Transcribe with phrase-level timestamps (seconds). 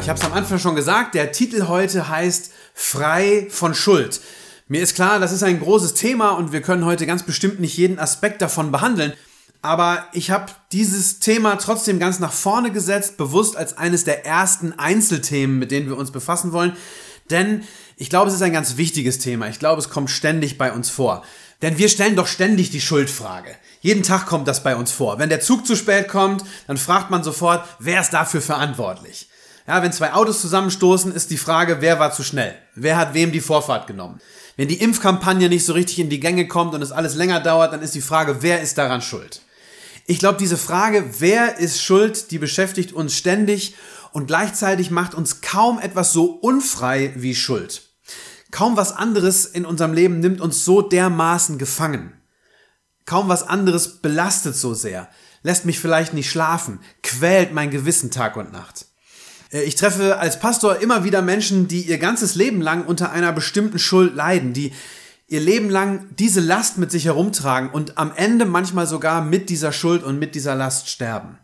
[0.00, 4.20] Ich habe es am Anfang schon gesagt, der Titel heute heißt Frei von Schuld.
[4.68, 7.76] Mir ist klar, das ist ein großes Thema und wir können heute ganz bestimmt nicht
[7.76, 9.12] jeden Aspekt davon behandeln.
[9.60, 14.72] Aber ich habe dieses Thema trotzdem ganz nach vorne gesetzt, bewusst als eines der ersten
[14.78, 16.76] Einzelthemen, mit denen wir uns befassen wollen.
[17.30, 17.64] Denn
[17.96, 19.48] ich glaube, es ist ein ganz wichtiges Thema.
[19.48, 21.24] Ich glaube, es kommt ständig bei uns vor.
[21.60, 23.50] Denn wir stellen doch ständig die Schuldfrage.
[23.80, 25.18] Jeden Tag kommt das bei uns vor.
[25.18, 29.28] Wenn der Zug zu spät kommt, dann fragt man sofort, wer ist dafür verantwortlich?
[29.68, 32.54] Ja, wenn zwei Autos zusammenstoßen, ist die Frage, wer war zu schnell?
[32.74, 34.18] Wer hat wem die Vorfahrt genommen?
[34.56, 37.74] Wenn die Impfkampagne nicht so richtig in die Gänge kommt und es alles länger dauert,
[37.74, 39.42] dann ist die Frage, wer ist daran schuld?
[40.06, 43.74] Ich glaube, diese Frage, wer ist schuld, die beschäftigt uns ständig
[44.12, 47.82] und gleichzeitig macht uns kaum etwas so unfrei wie Schuld.
[48.50, 52.14] Kaum was anderes in unserem Leben nimmt uns so dermaßen gefangen.
[53.04, 55.10] Kaum was anderes belastet so sehr,
[55.42, 58.87] lässt mich vielleicht nicht schlafen, quält mein Gewissen Tag und Nacht.
[59.52, 63.32] Äh, ich treffe als Pastor immer wieder Menschen, die ihr ganzes Leben lang unter einer
[63.32, 64.72] bestimmten Schuld leiden, die
[65.28, 69.72] ihr Leben lang diese Last mit sich herumtragen und am Ende manchmal sogar mit dieser
[69.72, 71.38] Schuld und mit dieser Last sterben.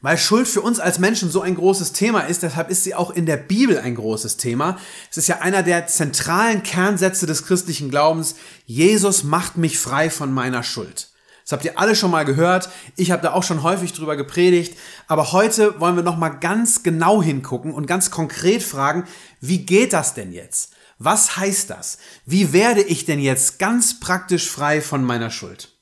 [0.00, 3.10] Weil Schuld für uns als Menschen so ein großes Thema ist, deshalb ist sie auch
[3.10, 4.76] in der Bibel ein großes Thema.
[5.10, 8.34] Es ist ja einer der zentralen Kernsätze des christlichen Glaubens.
[8.66, 11.11] Jesus macht mich frei von meiner Schuld.
[11.42, 12.68] Das habt ihr alle schon mal gehört.
[12.96, 14.78] Ich habe da auch schon häufig drüber gepredigt.
[15.08, 19.04] Aber heute wollen wir noch mal ganz genau hingucken und ganz konkret fragen,
[19.40, 20.72] wie geht das denn jetzt?
[20.98, 21.98] Was heißt das?
[22.26, 25.76] Wie werde ich denn jetzt ganz praktisch frei von meiner Schuld?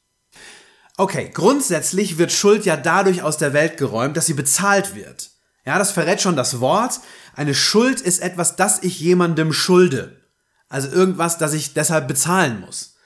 [0.96, 5.30] Okay, grundsätzlich wird Schuld ja dadurch aus der Welt geräumt, dass sie bezahlt wird.
[5.64, 7.00] Ja, das verrät schon das Wort.
[7.34, 10.20] Eine Schuld ist etwas, das ich jemandem schulde.
[10.68, 12.96] Also irgendwas, das ich deshalb bezahlen muss.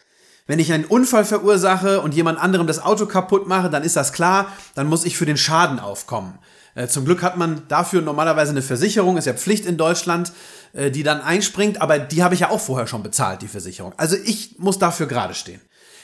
[0.46, 4.12] Wenn ich einen Unfall verursache und jemand anderem das Auto kaputt mache, dann ist das
[4.12, 6.38] klar, dann muss ich für den Schaden aufkommen.
[6.74, 10.32] Äh, zum Glück hat man dafür normalerweise eine Versicherung, ist ja Pflicht in Deutschland,
[10.74, 13.94] äh, die dann einspringt, aber die habe ich ja auch vorher schon bezahlt, die Versicherung.
[13.96, 15.62] Also ich muss dafür gerade stehen.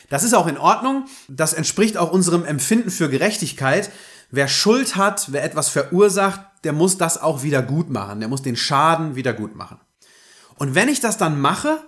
[0.09, 3.91] Das ist auch in Ordnung, das entspricht auch unserem Empfinden für Gerechtigkeit.
[4.31, 8.43] Wer Schuld hat, wer etwas verursacht, der muss das auch wieder gut machen, der muss
[8.43, 9.79] den Schaden wieder gut machen.
[10.57, 11.79] Und wenn ich das dann mache,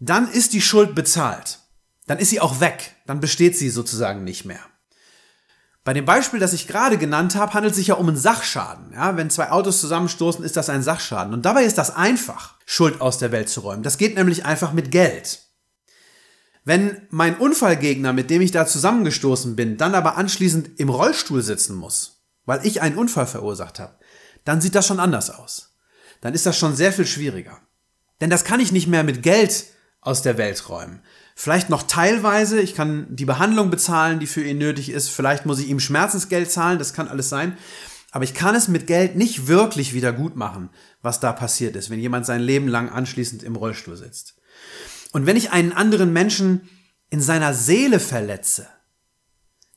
[0.00, 1.58] dann ist die Schuld bezahlt
[2.08, 4.60] dann ist sie auch weg, dann besteht sie sozusagen nicht mehr.
[5.84, 8.92] Bei dem Beispiel, das ich gerade genannt habe, handelt es sich ja um einen Sachschaden.
[8.92, 11.32] Ja, wenn zwei Autos zusammenstoßen, ist das ein Sachschaden.
[11.32, 13.82] Und dabei ist das einfach, Schuld aus der Welt zu räumen.
[13.82, 15.46] Das geht nämlich einfach mit Geld.
[16.64, 21.74] Wenn mein Unfallgegner, mit dem ich da zusammengestoßen bin, dann aber anschließend im Rollstuhl sitzen
[21.74, 23.96] muss, weil ich einen Unfall verursacht habe,
[24.44, 25.78] dann sieht das schon anders aus.
[26.20, 27.58] Dann ist das schon sehr viel schwieriger.
[28.20, 29.64] Denn das kann ich nicht mehr mit Geld
[30.02, 31.02] aus der Welt räumen.
[31.40, 35.08] Vielleicht noch teilweise, ich kann die Behandlung bezahlen, die für ihn nötig ist.
[35.08, 37.56] Vielleicht muss ich ihm Schmerzensgeld zahlen, das kann alles sein.
[38.10, 40.68] Aber ich kann es mit Geld nicht wirklich wieder gut machen,
[41.00, 44.34] was da passiert ist, wenn jemand sein Leben lang anschließend im Rollstuhl sitzt.
[45.12, 46.68] Und wenn ich einen anderen Menschen
[47.08, 48.66] in seiner Seele verletze,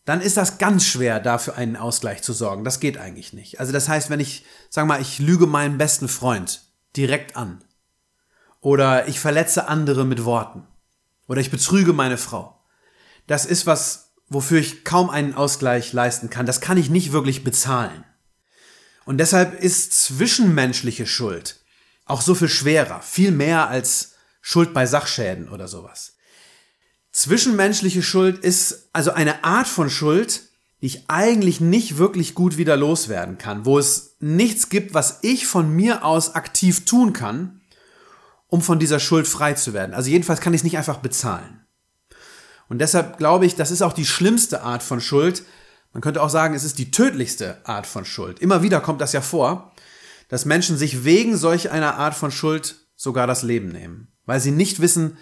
[0.03, 2.63] dann ist das ganz schwer, dafür einen Ausgleich zu sorgen.
[2.63, 3.59] Das geht eigentlich nicht.
[3.59, 6.63] Also das heißt, wenn ich, sag mal, ich lüge meinen besten Freund
[6.97, 7.63] direkt an
[8.61, 10.65] oder ich verletze andere mit Worten
[11.27, 12.59] oder ich betrüge meine Frau.
[13.27, 16.45] Das ist was, wofür ich kaum einen Ausgleich leisten kann.
[16.45, 18.03] Das kann ich nicht wirklich bezahlen.
[19.05, 21.61] Und deshalb ist zwischenmenschliche Schuld
[22.11, 26.15] auch so viel schwerer, viel mehr als Schuld bei Sachschäden oder sowas.
[27.13, 30.49] Zwischenmenschliche Schuld ist also eine Art von Schuld,
[30.81, 35.47] die ich eigentlich nicht wirklich gut wieder loswerden kann, wo es nichts gibt, was ich
[35.47, 37.60] von mir aus aktiv tun kann,
[38.51, 39.95] um von dieser Schuld frei zu werden.
[39.95, 41.65] Also jedenfalls kann ich es nicht einfach bezahlen.
[42.67, 45.43] Und deshalb glaube ich, das ist auch die schlimmste Art von Schuld.
[45.93, 48.39] Man könnte auch sagen, es ist die tödlichste Art von Schuld.
[48.39, 49.71] Immer wieder kommt das ja vor,
[50.27, 54.51] dass Menschen sich wegen solch einer Art von Schuld sogar das Leben nehmen, weil sie
[54.51, 55.17] nicht wissen,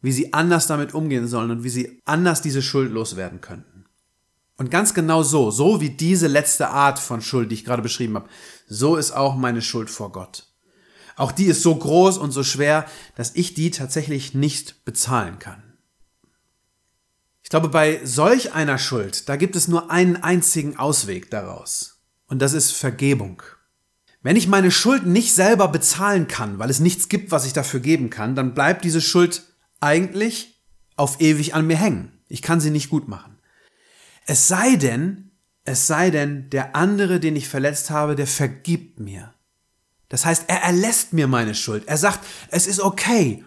[0.00, 3.84] wie sie anders damit umgehen sollen und wie sie anders diese Schuld loswerden könnten.
[4.56, 8.14] Und ganz genau so, so wie diese letzte Art von Schuld, die ich gerade beschrieben
[8.14, 8.30] habe,
[8.66, 10.51] so ist auch meine Schuld vor Gott.
[11.16, 12.86] Auch die ist so groß und so schwer,
[13.16, 15.62] dass ich die tatsächlich nicht bezahlen kann.
[17.42, 22.00] Ich glaube, bei solch einer Schuld, da gibt es nur einen einzigen Ausweg daraus.
[22.26, 23.42] Und das ist Vergebung.
[24.22, 27.80] Wenn ich meine Schuld nicht selber bezahlen kann, weil es nichts gibt, was ich dafür
[27.80, 29.42] geben kann, dann bleibt diese Schuld
[29.80, 30.62] eigentlich
[30.96, 32.20] auf ewig an mir hängen.
[32.28, 33.38] Ich kann sie nicht gut machen.
[34.26, 35.32] Es sei denn,
[35.64, 39.34] es sei denn, der andere, den ich verletzt habe, der vergibt mir.
[40.12, 41.88] Das heißt, er erlässt mir meine Schuld.
[41.88, 42.20] Er sagt,
[42.50, 43.42] es ist okay.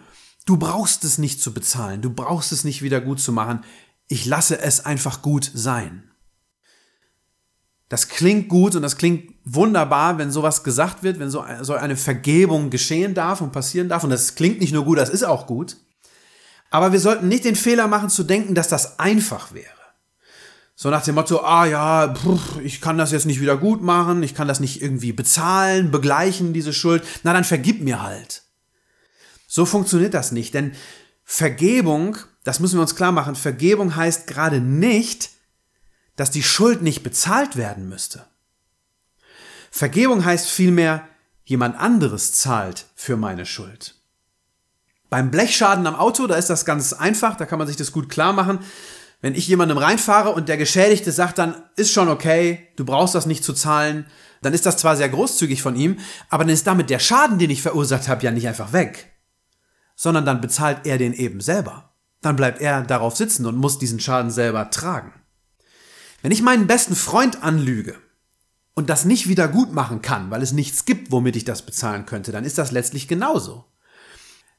[0.46, 2.02] Du brauchst es nicht zu bezahlen.
[2.02, 3.62] Du brauchst es nicht wieder gut zu machen.
[4.08, 6.10] Ich lasse es einfach gut sein.
[7.88, 12.70] Das klingt gut und das klingt wunderbar, wenn sowas gesagt wird, wenn so eine Vergebung
[12.70, 14.02] geschehen darf und passieren darf.
[14.02, 15.76] Und das klingt nicht nur gut, das ist auch gut.
[16.70, 19.70] Aber wir sollten nicht den Fehler machen zu denken, dass das einfach wäre.
[20.78, 22.14] So nach dem Motto, ah ja,
[22.62, 26.52] ich kann das jetzt nicht wieder gut machen, ich kann das nicht irgendwie bezahlen, begleichen,
[26.52, 27.02] diese Schuld.
[27.22, 28.42] Na, dann vergib mir halt.
[29.48, 30.72] So funktioniert das nicht, denn
[31.24, 35.30] Vergebung, das müssen wir uns klar machen, Vergebung heißt gerade nicht,
[36.14, 38.26] dass die Schuld nicht bezahlt werden müsste.
[39.70, 41.08] Vergebung heißt vielmehr,
[41.44, 43.94] jemand anderes zahlt für meine Schuld.
[45.08, 48.10] Beim Blechschaden am Auto, da ist das ganz einfach, da kann man sich das gut
[48.10, 48.58] klar machen.
[49.20, 53.26] Wenn ich jemandem reinfahre und der Geschädigte sagt dann, ist schon okay, du brauchst das
[53.26, 54.06] nicht zu zahlen,
[54.42, 55.98] dann ist das zwar sehr großzügig von ihm,
[56.28, 59.12] aber dann ist damit der Schaden, den ich verursacht habe, ja nicht einfach weg,
[59.94, 61.94] sondern dann bezahlt er den eben selber.
[62.20, 65.12] Dann bleibt er darauf sitzen und muss diesen Schaden selber tragen.
[66.22, 67.96] Wenn ich meinen besten Freund anlüge
[68.74, 72.04] und das nicht wieder gut machen kann, weil es nichts gibt, womit ich das bezahlen
[72.04, 73.64] könnte, dann ist das letztlich genauso.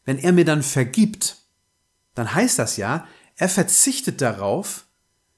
[0.06, 1.38] Wenn er mir dann vergibt,
[2.15, 3.06] dann heißt das ja,
[3.37, 4.85] er verzichtet darauf,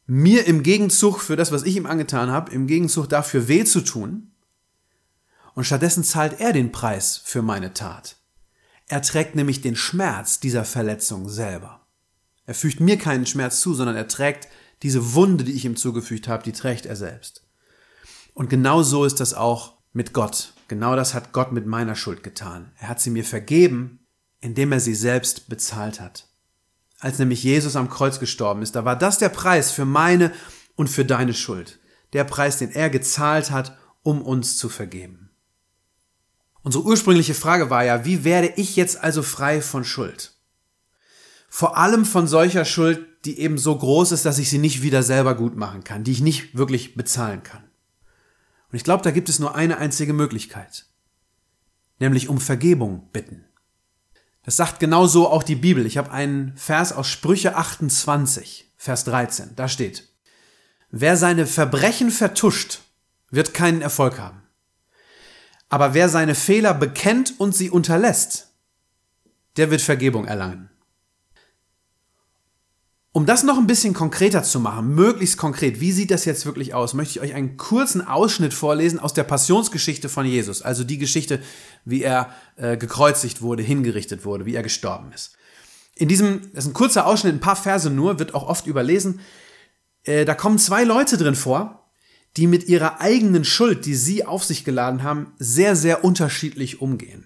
[0.07, 3.81] mir im Gegenzug für das, was ich ihm angetan habe, im Gegenzug dafür weh zu
[3.81, 4.31] tun.
[5.53, 8.15] Und stattdessen zahlt er den Preis für meine Tat.
[8.87, 11.85] Er trägt nämlich den Schmerz dieser Verletzung selber.
[12.45, 14.47] Er fügt mir keinen Schmerz zu, sondern er trägt
[14.81, 17.43] diese Wunde, die ich ihm zugefügt habe, die trägt er selbst.
[18.33, 20.53] Und genau so ist das auch mit Gott.
[20.69, 22.71] Genau das hat Gott mit meiner Schuld getan.
[22.79, 24.07] Er hat sie mir vergeben,
[24.39, 26.28] indem er sie selbst bezahlt hat
[26.99, 30.31] als nämlich Jesus am Kreuz gestorben ist, da war das der Preis für meine
[30.75, 31.79] und für deine Schuld.
[32.13, 35.29] Der Preis, den er gezahlt hat, um uns zu vergeben.
[36.61, 40.33] Unsere ursprüngliche Frage war ja, wie werde ich jetzt also frei von Schuld?
[41.49, 45.03] Vor allem von solcher Schuld, die eben so groß ist, dass ich sie nicht wieder
[45.03, 47.63] selber gut machen kann, die ich nicht wirklich bezahlen kann.
[48.71, 50.85] Und ich glaube, da gibt es nur eine einzige Möglichkeit,
[51.99, 53.45] nämlich um Vergebung bitten.
[54.43, 55.85] Das sagt genauso auch die Bibel.
[55.85, 59.55] Ich habe einen Vers aus Sprüche 28, Vers 13.
[59.55, 60.07] Da steht,
[60.89, 62.79] wer seine Verbrechen vertuscht,
[63.29, 64.41] wird keinen Erfolg haben.
[65.67, 68.47] Aber wer seine Fehler bekennt und sie unterlässt,
[69.57, 70.69] der wird Vergebung erlangen.
[73.11, 76.75] Um das noch ein bisschen konkreter zu machen, möglichst konkret, wie sieht das jetzt wirklich
[76.75, 80.99] aus, möchte ich euch einen kurzen Ausschnitt vorlesen aus der Passionsgeschichte von Jesus, also die
[80.99, 81.41] Geschichte,
[81.85, 85.33] wie er äh, gekreuzigt wurde, hingerichtet wurde, wie er gestorben ist.
[85.95, 89.21] In diesem, das ist ein kurzer Ausschnitt, ein paar Verse nur, wird auch oft überlesen.
[90.03, 91.91] Äh, da kommen zwei Leute drin vor,
[92.37, 97.25] die mit ihrer eigenen Schuld, die sie auf sich geladen haben, sehr, sehr unterschiedlich umgehen.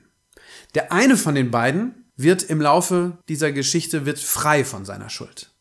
[0.75, 5.52] Der eine von den beiden wird im Laufe dieser Geschichte wird frei von seiner Schuld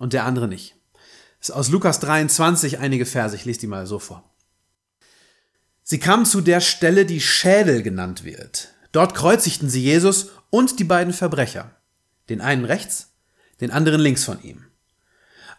[0.00, 0.74] und der andere nicht.
[1.38, 4.24] Das ist aus Lukas 23 einige Verse, ich lese die mal so vor.
[5.84, 8.74] Sie kamen zu der Stelle, die Schädel genannt wird.
[8.92, 11.76] Dort kreuzigten sie Jesus und die beiden Verbrecher.
[12.28, 13.12] Den einen rechts,
[13.60, 14.64] den anderen links von ihm.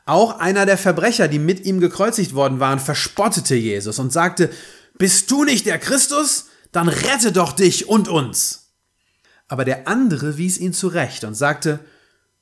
[0.06, 4.50] Auch einer der Verbrecher, die mit ihm gekreuzigt worden waren, verspottete Jesus und sagte,
[4.98, 6.48] Bist du nicht der Christus?
[6.72, 8.72] Dann rette doch dich und uns.
[9.48, 11.80] Aber der andere wies ihn zurecht und sagte,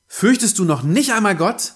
[0.08, 1.74] Fürchtest du noch nicht einmal Gott?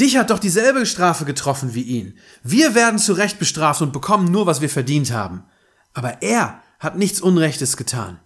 [0.00, 2.18] Dich hat doch dieselbe Strafe getroffen wie ihn.
[2.42, 5.44] Wir werden zu Recht bestraft und bekommen nur, was wir verdient haben.
[5.92, 8.18] Aber er hat nichts Unrechtes getan.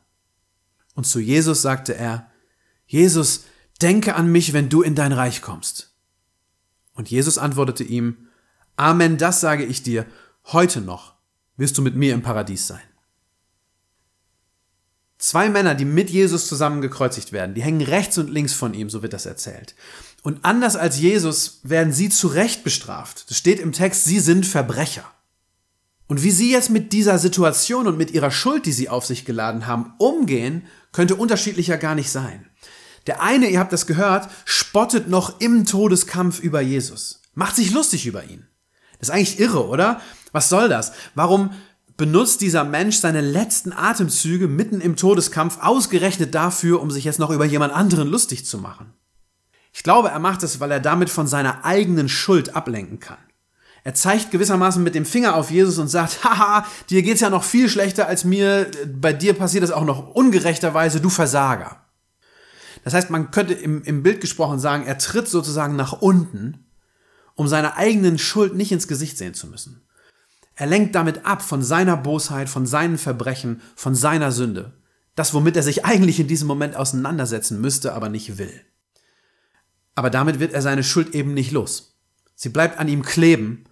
[0.95, 2.31] Und zu Jesus sagte er,
[2.87, 3.45] Jesus,
[3.83, 5.95] denke an mich, wenn du in dein Reich kommst.
[6.95, 8.29] Und Jesus antwortete ihm,
[8.77, 10.07] Amen, das sage ich dir,
[10.47, 11.15] heute noch
[11.57, 12.88] wirst du mit mir im Paradies sein.
[15.19, 18.89] Zwei Männer, die mit Jesus zusammen gekreuzigt werden, die hängen rechts und links von ihm,
[18.89, 19.75] so wird das erzählt.
[20.23, 23.29] Und anders als Jesus werden sie zu Recht bestraft.
[23.29, 25.05] Das steht im Text, sie sind Verbrecher.
[26.07, 29.25] Und wie sie jetzt mit dieser Situation und mit ihrer Schuld, die sie auf sich
[29.25, 32.49] geladen haben, umgehen, könnte unterschiedlicher gar nicht sein.
[33.07, 38.07] Der eine, ihr habt das gehört, spottet noch im Todeskampf über Jesus, macht sich lustig
[38.07, 38.47] über ihn.
[38.99, 40.01] Das ist eigentlich irre, oder?
[40.33, 40.93] Was soll das?
[41.15, 41.51] Warum
[41.99, 47.31] benutzt dieser Mensch seine letzten Atemzüge mitten im Todeskampf ausgerechnet dafür, um sich jetzt noch
[47.31, 48.95] über jemand anderen lustig zu machen?
[49.75, 53.19] Ich glaube, er macht es, weil er damit von seiner eigenen Schuld ablenken kann.
[53.85, 57.45] Er zeigt gewissermaßen mit dem Finger auf Jesus und sagt, haha, dir geht's ja noch
[57.45, 61.85] viel schlechter als mir, bei dir passiert es auch noch ungerechterweise, du Versager.
[62.85, 66.65] Das heißt, man könnte im, im Bild gesprochen sagen, er tritt sozusagen nach unten,
[67.35, 69.83] um seine eigenen Schuld nicht ins Gesicht sehen zu müssen.
[70.59, 74.73] Er lenkt damit ab von seiner Bosheit, von seinen Verbrechen, von seiner Sünde.
[75.15, 78.53] Das, womit er sich eigentlich in diesem Moment auseinandersetzen müsste, aber nicht will.
[79.95, 82.01] Aber damit wird er seine Schuld eben nicht los.
[82.35, 83.67] Sie bleibt an ihm kleben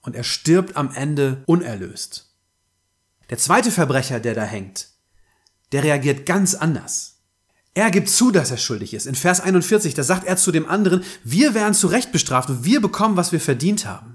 [0.00, 2.32] und er stirbt am Ende unerlöst.
[3.30, 4.90] Der zweite Verbrecher, der da hängt,
[5.72, 7.16] der reagiert ganz anders.
[7.74, 9.08] Er gibt zu, dass er schuldig ist.
[9.08, 12.64] In Vers 41, da sagt er zu dem anderen, wir werden zu Recht bestraft und
[12.64, 14.07] wir bekommen, was wir verdient haben.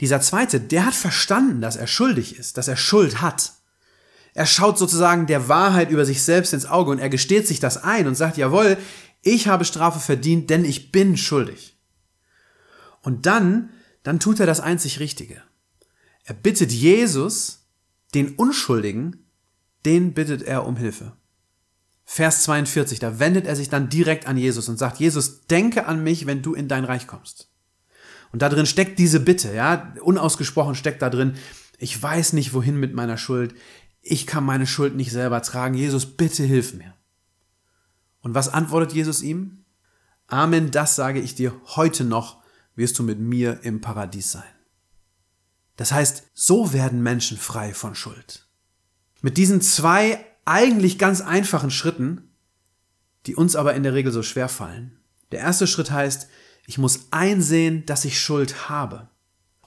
[0.00, 3.52] Dieser zweite, der hat verstanden, dass er schuldig ist, dass er Schuld hat.
[4.34, 7.82] Er schaut sozusagen der Wahrheit über sich selbst ins Auge und er gesteht sich das
[7.82, 8.76] ein und sagt, jawohl,
[9.22, 11.78] ich habe Strafe verdient, denn ich bin schuldig.
[13.02, 13.70] Und dann,
[14.02, 15.42] dann tut er das einzig Richtige.
[16.24, 17.66] Er bittet Jesus,
[18.14, 19.26] den Unschuldigen,
[19.84, 21.12] den bittet er um Hilfe.
[22.04, 26.02] Vers 42, da wendet er sich dann direkt an Jesus und sagt, Jesus, denke an
[26.02, 27.50] mich, wenn du in dein Reich kommst.
[28.34, 31.34] Und da drin steckt diese Bitte, ja, unausgesprochen steckt da drin,
[31.78, 33.54] ich weiß nicht, wohin mit meiner Schuld,
[34.02, 36.94] ich kann meine Schuld nicht selber tragen, Jesus, bitte hilf mir.
[38.22, 39.64] Und was antwortet Jesus ihm?
[40.26, 42.42] Amen, das sage ich dir, heute noch
[42.74, 44.42] wirst du mit mir im Paradies sein.
[45.76, 48.48] Das heißt, so werden Menschen frei von Schuld.
[49.22, 52.30] Mit diesen zwei eigentlich ganz einfachen Schritten,
[53.26, 54.98] die uns aber in der Regel so schwer fallen.
[55.30, 56.26] Der erste Schritt heißt,
[56.66, 59.08] ich muss einsehen, dass ich Schuld habe.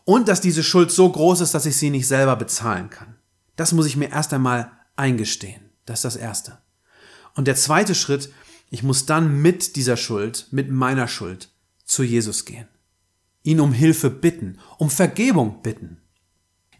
[0.04, 3.16] Und dass diese Schuld so groß ist, dass ich sie nicht selber bezahlen kann.
[3.56, 5.62] Das muss ich mir erst einmal eingestehen.
[5.86, 6.58] Das ist das Erste.
[7.36, 8.32] Und der zweite Schritt,
[8.70, 11.50] ich muss dann mit dieser Schuld, mit meiner Schuld,
[11.86, 12.68] zu Jesus gehen.
[13.44, 16.02] Ihn um Hilfe bitten, um Vergebung bitten.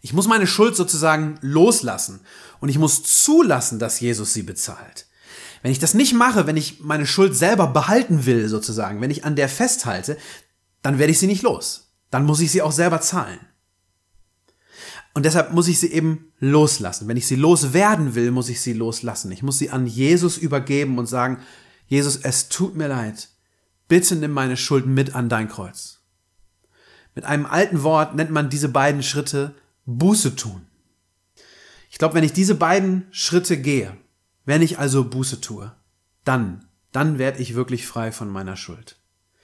[0.00, 2.20] Ich muss meine Schuld sozusagen loslassen
[2.60, 5.06] und ich muss zulassen, dass Jesus sie bezahlt.
[5.62, 9.24] Wenn ich das nicht mache, wenn ich meine Schuld selber behalten will, sozusagen, wenn ich
[9.24, 10.16] an der festhalte,
[10.82, 11.92] dann werde ich sie nicht los.
[12.10, 13.40] Dann muss ich sie auch selber zahlen.
[15.14, 17.08] Und deshalb muss ich sie eben loslassen.
[17.08, 19.32] Wenn ich sie loswerden will, muss ich sie loslassen.
[19.32, 21.38] Ich muss sie an Jesus übergeben und sagen,
[21.86, 23.28] Jesus, es tut mir leid.
[23.88, 26.02] Bitte nimm meine Schuld mit an dein Kreuz.
[27.14, 29.54] Mit einem alten Wort nennt man diese beiden Schritte
[29.86, 30.66] Buße tun.
[31.90, 33.96] Ich glaube, wenn ich diese beiden Schritte gehe,
[34.48, 35.70] wenn ich also Buße tue,
[36.24, 38.98] dann, dann werde ich wirklich frei von meiner Schuld.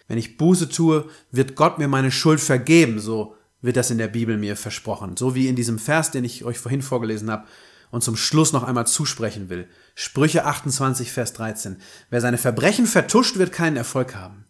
[0.09, 4.09] Wenn ich Buße tue, wird Gott mir meine Schuld vergeben, so wird das in der
[4.09, 5.19] Bibel mir versprochen.
[5.19, 7.47] So wie in diesem Vers, den ich euch vorhin vorgelesen habe
[7.91, 9.69] und zum Schluss noch einmal zusprechen will.
[9.95, 11.77] Sprüche 28, Vers 13.
[12.09, 14.47] Wer seine Verbrechen vertuscht, wird keinen Erfolg haben.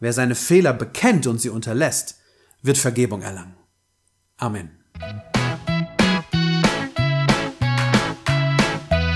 [0.00, 2.18] Wer seine Fehler bekennt und sie unterlässt,
[2.60, 3.54] wird Vergebung erlangen.
[4.36, 4.70] Amen.